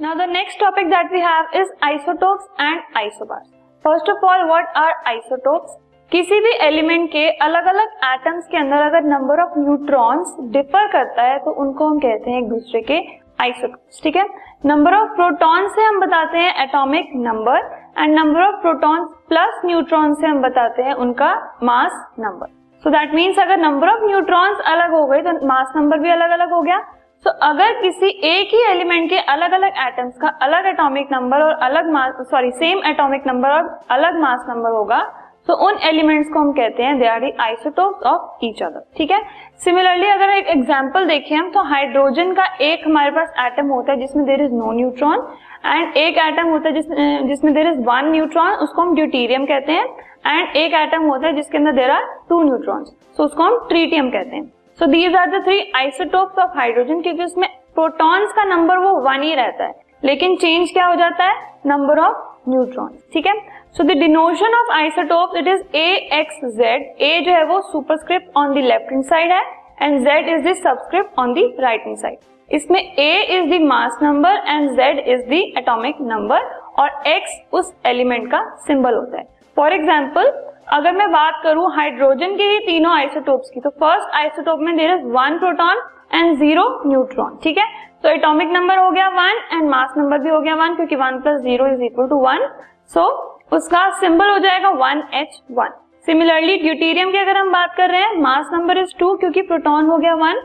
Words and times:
Now 0.00 0.14
the 0.14 0.24
next 0.24 0.56
topic 0.56 0.88
that 0.88 1.10
we 1.12 1.20
have 1.20 1.52
is 1.52 1.68
isotopes 1.82 2.44
and 2.58 2.80
isobars. 2.96 3.48
First 3.84 4.08
of 4.08 4.22
all, 4.22 4.48
what 4.48 4.68
are 4.74 4.92
isotopes? 5.10 5.72
किसी 6.12 6.38
भी 6.40 6.52
element 6.66 7.08
के 7.10 7.24
अलग 7.46 7.66
अलग 7.72 7.90
atoms 8.04 8.46
के 8.50 8.56
अंदर 8.56 8.82
अगर 8.82 9.02
नंबर 9.04 9.40
ऑफ़ 9.42 9.58
न्यूट्रॉन्स 9.58 10.34
डिफर 10.52 10.86
करता 10.92 11.22
है 11.22 11.38
तो 11.38 11.50
उनको 11.64 11.88
हम 11.88 11.98
कहते 11.98 12.30
हैं 12.30 12.38
एक 12.38 12.48
दूसरे 12.48 12.80
के 12.82 12.98
आइसोटोप्स 13.42 14.00
ठीक 14.04 14.16
है 14.16 14.24
नंबर 14.66 14.94
ऑफ़ 14.94 15.10
प्रोटॉन 15.16 15.68
से 15.74 15.84
हम 15.84 16.00
बताते 16.00 16.38
हैं 16.38 16.54
atomic 16.64 17.12
number 17.26 17.58
and 17.98 18.18
number 18.18 18.42
of 18.42 18.60
proton 18.62 19.04
plus 19.28 19.60
neutron 19.64 20.14
से 20.14 20.26
हम 20.26 20.40
बताते 20.42 20.82
हैं 20.82 20.94
उनका 21.04 21.32
mass 21.62 22.04
number 22.20 22.48
so 22.82 22.90
that 22.90 23.14
means 23.14 23.38
अगर 23.38 23.60
नंबर 23.60 23.88
ऑफ़ 23.88 24.06
न्यूट्रॉन्स 24.06 24.64
अलग 24.72 24.90
हो 24.92 25.06
गए 25.06 25.22
तो 25.22 25.46
मास 25.46 25.72
नंबर 25.76 26.00
भी 26.00 26.10
अलग 26.10 26.30
अलग 26.30 26.52
हो 26.52 26.62
गया 26.62 26.82
तो 27.24 27.30
अगर 27.42 27.72
किसी 27.80 28.08
एक 28.26 28.54
ही 28.54 28.62
एलिमेंट 28.64 29.08
के 29.10 29.18
अलग 29.32 29.52
अलग 29.52 29.72
एटम्स 29.78 30.16
का 30.18 30.28
अलग 30.42 30.66
एटॉमिक 30.66 31.08
नंबर 31.12 31.42
और 31.42 31.52
अलग 31.62 31.90
mass 31.92 32.14
sorry 32.30 32.50
same 32.52 32.80
atomic 32.86 33.26
number 33.26 33.50
और 33.50 33.68
अलग 33.90 34.18
मास 34.20 34.46
नंबर 34.48 34.70
होगा 34.70 35.00
तो 35.48 35.54
उन 35.66 35.78
एलिमेंट्स 35.82 36.28
को 36.32 36.40
हम 36.40 36.52
कहते 36.52 36.82
हैं 36.82 36.98
they 36.98 37.06
are 37.06 37.20
the 37.20 37.30
isotopes 37.40 38.06
of 38.06 38.44
each 38.44 38.62
other 38.62 38.82
ठीक 38.96 39.10
है? 39.10 39.20
सिमिलरली 39.64 40.06
अगर 40.06 40.30
एक 40.30 40.46
एग्जांपल 40.48 41.06
देखें 41.06 41.34
हम 41.36 41.50
तो 41.50 41.62
हाइड्रोजन 41.64 42.32
का 42.34 42.44
एक 42.60 42.86
हमारे 42.86 43.10
पास 43.10 43.32
एटम 43.46 43.68
होता 43.68 43.92
है 43.92 43.98
जिसमें 43.98 44.24
there 44.26 44.42
is 44.44 44.52
no 44.52 44.70
neutron 44.72 45.26
and 45.66 45.96
एक 45.96 46.18
एटम 46.18 46.48
होता 46.48 46.68
है 46.68 46.74
जिसमें 46.74 47.28
जिसमें 47.28 47.52
देर 47.54 47.68
इज़ 47.68 47.80
वन 47.86 48.10
न्यूट्रॉन 48.12 48.52
उसको 48.66 48.82
हम 48.82 48.94
ड्यूटीरियम 48.94 49.44
कहते 49.46 49.72
हैं 49.72 49.84
एंड 50.26 50.56
एक 50.56 50.74
एटम 50.74 51.02
होता 51.02 51.26
है 51.26 51.34
जिसके 51.34 51.58
अंदर 51.58 51.72
there 51.72 51.90
are 51.90 52.06
two 52.28 52.42
neutrons 52.42 52.88
so 53.16 53.24
उसको 53.24 53.42
हम 53.42 53.58
ट्रीटियम 53.68 54.10
कहते 54.10 54.36
हैं. 54.36 54.44
So 54.80 54.86
these 54.86 55.14
are 55.16 55.26
the 55.30 55.42
three 55.44 55.60
isotopes 55.76 56.38
of 56.38 56.56
hydrogen 56.58 57.00
क्योंकि 57.02 57.24
उसमें 57.24 57.48
प्रोटॉन्स 57.74 58.30
का 58.32 58.44
नंबर 58.44 58.78
वो 58.78 58.92
वन 59.00 59.22
ही 59.22 59.34
रहता 59.34 59.64
है। 59.64 59.74
लेकिन 60.04 60.36
चेंज 60.36 60.70
क्या 60.72 60.86
हो 60.86 60.94
जाता 60.96 61.24
है? 61.24 61.34
नंबर 61.66 61.98
ऑफ़ 62.00 62.50
न्यूट्रॉन 62.50 62.88
ठीक 63.14 63.26
है? 63.26 63.34
So 63.72 63.84
the 63.84 63.96
denotation 63.98 64.54
of 64.60 64.72
isotope 64.74 65.36
it 65.36 65.48
is 65.48 65.76
A 65.76 65.84
X 66.20 66.40
Z 66.56 66.86
A 67.00 67.20
जो 67.26 67.32
है 67.32 67.44
वो 67.46 67.60
superscript 67.62 68.36
on 68.36 68.54
the 68.54 68.64
left 68.64 68.92
hand 68.92 69.04
side 69.04 69.32
है 69.32 69.42
and 69.82 69.98
Z 70.04 70.28
is 70.28 70.48
the 70.48 70.54
subscript 70.62 71.18
on 71.18 71.34
the 71.34 71.48
right 71.60 71.86
hand 71.86 71.96
side 71.98 72.18
इसमें 72.48 72.80
A 72.80 73.12
is 73.38 73.50
the 73.50 73.60
mass 73.64 73.98
number 74.02 74.42
and 74.46 74.70
Z 74.76 74.98
is 74.98 75.28
the 75.28 75.42
atomic 75.58 76.00
number 76.02 76.50
और 76.78 77.02
X 77.08 77.40
उस 77.52 77.72
element 77.86 78.30
का 78.30 78.44
symbol 78.66 78.94
होता 78.94 79.18
है। 79.18 79.24
फॉर 79.56 79.72
एग्ज़ाम्पल 79.72 80.32
अगर 80.72 80.92
मैं 80.92 81.10
बात 81.12 81.40
करूँ 81.42 81.70
हाइड्रोजन 81.74 82.34
के 82.36 82.44
ही 82.44 82.58
तीनों 82.66 82.92
आइसोटोप्स 82.92 83.50
की 83.50 83.60
तो 83.60 83.70
फ़र्स्ट 83.80 84.14
आइसोटोप 84.16 84.60
में 84.60 84.76
there 84.76 84.90
is 84.90 85.04
one 85.12 85.38
proton 85.38 85.82
and 86.14 86.36
zero 86.38 86.64
neutron 86.86 87.38
ठीक 87.42 87.58
है? 87.58 87.64
तो 88.02 88.08
एटॉमिक 88.08 88.50
नंबर 88.50 88.78
हो 88.78 88.90
गया 88.90 89.08
वन 89.10 89.40
एंड 89.52 89.68
मास 89.70 89.94
नंबर 89.98 90.18
भी 90.18 90.30
हो 90.30 90.40
गया 90.40 90.54
वन 90.56 90.74
क्योंकि 90.76 90.96
one 90.96 91.20
plus 91.20 91.40
zero 91.40 91.66
is 91.66 91.82
equal 91.84 92.08
to 92.08 92.18
one 92.18 92.46
so 92.94 93.06
उसका 93.52 93.88
सिंबल 94.00 94.30
हो 94.30 94.38
जाएगा 94.38 94.70
one 94.78 95.02
H 95.14 95.40
one 95.50 95.74
similarly 96.06 96.56
deuterium 96.58 97.10
की 97.12 97.18
अगर 97.18 97.36
हम 97.36 97.52
बात 97.52 97.74
कर 97.76 97.90
रहे 97.90 98.00
हैं 98.00 98.16
मास 98.20 98.48
नंबर 98.52 98.78
इज़ 98.78 98.94
टू 98.98 99.14
क्योंकि 99.16 99.42
प्रोटॉन 99.42 99.86
हो 99.86 99.98
गया 99.98 100.14
one 100.16 100.40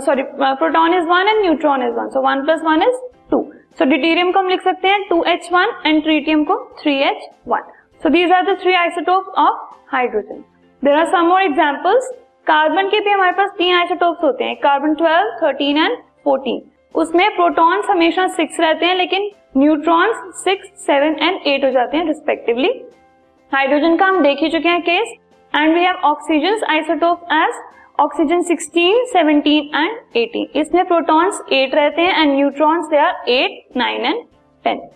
sorry 0.00 0.22
proton 0.34 0.94
is 0.94 1.08
one 1.08 1.28
and 1.28 1.42
neutron 1.42 1.82
is 1.82 1.94
one 1.94 2.08
so 2.08 2.22
one 2.22 2.44
plus 2.44 2.62
one 2.64 2.82
is 2.82 3.00
two 3.30 3.42
so 3.78 3.84
deuterium 3.84 4.32
को 4.32 4.38
हम 4.38 4.48
लिख 4.48 4.62
सकते 4.62 4.88
हैं 4.88 5.02
two 5.08 5.22
H 5.28 5.48
one 5.52 5.72
and 5.86 6.02
tritium 6.02 6.44
को 6.44 6.58
three 6.82 6.98
H 7.02 7.28
one 7.48 7.70
so 8.00 8.08
these 8.08 8.30
are 8.32 8.44
the 8.44 8.56
three 8.60 8.72
isotopes 8.74 9.38
of 9.38 9.74
hydrogen 9.92 10.44
there 10.82 10.94
are 10.94 11.06
some 11.06 11.26
more 11.26 11.42
examples 11.42 12.08
carbon 12.46 12.86
के 12.88 13.00
भी 13.00 13.10
हमारे 13.10 13.32
पास 13.32 13.50
तीन 13.56 13.74
आइसोटोप्स 13.76 14.22
होते 14.24 14.44
हैं. 14.44 14.54
Carbon 14.56 14.94
twelve 14.94 15.30
thirteen 15.42 15.78
and 15.78 15.96
fourteen 16.24 16.62
उसमें 16.94 17.34
प्रोटॉन्स 17.36 17.90
हमेशा 17.90 18.26
सिक्स 18.36 18.60
रहते 18.60 18.86
हैं 18.86 18.94
लेकिन 18.94 19.30
neutrons 19.56 20.42
six 20.44 20.70
seven 20.86 21.16
and 21.20 21.46
eight 21.46 21.64
हो 21.64 21.70
जाते 21.70 21.96
हैं 21.96 22.06
रिस्पेक्टिवली 22.06 22.70
हाइड्रोजन 23.52 23.96
का 23.96 24.06
हम 24.06 24.22
देख 24.22 24.42
ही 24.42 24.48
चुके 24.50 24.68
हैं 24.68 24.80
case 24.82 25.12
and 25.54 25.74
we 25.74 25.80
have 25.80 25.96
oxygen 26.04 26.60
isotope 26.70 27.26
as 27.32 27.60
oxygen 28.00 28.42
16, 28.42 29.00
17 29.08 29.56
and 29.74 29.96
18 30.16 30.56
इसमें 30.56 30.84
प्रोटॉन्स 30.86 31.40
8 31.54 31.74
रहते 31.74 32.02
हैं 32.02 32.22
and 32.22 32.32
neutrons 32.34 32.88
they 32.90 32.98
are 32.98 33.12
8, 33.30 33.58
9 33.76 34.06
and 34.06 34.22
10 34.64 34.88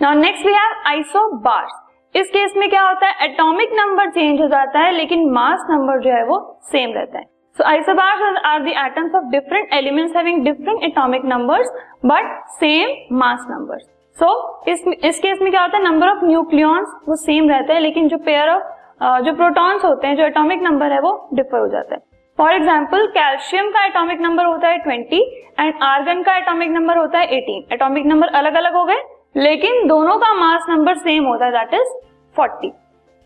now 0.00 0.18
next 0.20 0.46
we 0.46 0.52
have 0.52 0.74
isobars 0.86 1.78
इस 2.14 2.30
केस 2.30 2.54
में 2.56 2.68
क्या 2.70 2.82
होता 2.82 3.06
है? 3.06 3.24
एटॉमिक 3.24 3.70
नंबर 3.74 4.10
चेंज 4.10 4.40
हो 4.40 4.46
जाता 4.48 4.78
है, 4.78 4.92
लेकिन 4.92 5.28
मास 5.32 5.66
नंबर 5.70 6.00
जो 6.00 6.10
है 6.10 6.24
वो 6.24 6.38
सेम 6.70 6.92
रहता 6.92 7.18
है। 7.18 7.24
So 7.58 7.64
isobars 7.64 8.38
are 8.46 8.62
the 8.62 8.68
atoms 8.78 9.14
of 9.14 9.24
different 9.30 9.72
elements 9.74 10.16
having 10.16 10.44
different 10.44 10.82
atomic 10.84 11.24
numbers 11.24 11.70
but 12.04 12.32
same 12.54 13.16
mass 13.18 13.46
numbers 13.50 13.82
so 14.16 14.28
इस 14.68 14.84
इस 15.04 15.18
केस 15.18 15.38
में 15.42 15.50
क्या 15.50 15.62
होता 15.62 15.76
है? 15.76 15.82
नंबर 15.84 16.08
ऑफ़ 16.08 16.24
न्यूक्लियॉन्स 16.24 16.94
वो 17.08 17.16
सेम 17.16 17.48
रहता 17.50 17.74
है, 17.74 17.80
लेकिन 17.80 18.08
जो 18.08 18.18
पेयर 18.20 18.48
ऑफ़ 18.48 19.22
जो 19.24 19.32
प्रोटॉन्स 19.34 19.84
होते 19.84 20.06
हैं, 20.06 20.16
जो 20.16 20.24
एटॉमिक 20.24 20.62
नंबर 20.62 20.92
है, 20.92 21.00
वो 21.00 21.28
डिफर 21.34 21.58
हो 21.58 21.68
जाता 21.68 21.94
है। 21.94 22.00
फॉर 22.38 22.52
एग्ज़ाम्पल 22.52 23.06
कैल्शियम 23.10 23.70
का 23.70 23.84
एटॉमिक 23.84 24.20
नंबर 24.20 24.44
होता 24.44 24.68
है 24.68 24.78
20 24.80 25.22
एंड 25.60 25.74
आर्गन 25.84 26.22
का 26.22 26.36
एटॉमिक 26.36 26.70
नंबर 26.70 26.98
होता 26.98 27.18
है 27.18 27.38
18 27.38 27.72
एटॉमिक 27.74 28.06
नंबर 28.06 28.28
अलग 28.34 28.54
अलग 28.54 28.74
हो 28.74 28.84
गए 28.84 29.00
लेकिन 29.34 29.86
दोनों 29.88 30.16
का 30.18 30.32
मास 30.34 30.66
नंबर 30.70 30.98
सेम 30.98 31.24
होता 31.24 31.46
है 31.46 31.52
that 31.52 31.74
is 31.74 31.92
40 32.36 32.70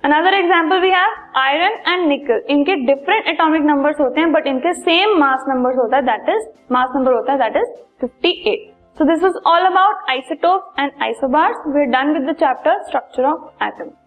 another 0.04 0.34
example 0.34 0.81
we 0.81 0.91
have 0.91 1.15
iron 1.38 1.78
and 1.88 2.06
nickel 2.09 2.42
इनके 2.50 2.75
डिफरेंट 2.87 3.26
एटॉमिक 3.28 3.62
नंबर्स 3.62 4.00
होते 4.00 4.20
हैं 4.20 4.32
बट 4.32 4.47
इनके 4.47 4.72
सेम 4.75 5.19
मास 5.19 5.44
नंबर्स 5.48 5.78
होता 5.78 5.97
है 5.97 6.03
दैट 6.04 6.28
इज़ 6.28 6.47
मास 6.72 6.93
नंबर 6.97 7.12
होता 7.12 7.32
है 7.32 7.38
that 7.41 7.56
is 7.56 8.06
58 8.06 8.56
so 8.98 9.04
this 9.04 9.22
was 9.22 9.43
all 9.47 9.66
about 9.66 10.10
isotope 10.10 10.75
and 10.78 11.03
isobars 11.03 11.66
we 11.66 11.81
are 11.81 11.87
done 11.93 12.12
with 12.12 12.31
the 12.31 12.34
chapter 12.37 12.82
structure 12.82 13.25
of 13.25 13.64
atom. 13.64 14.03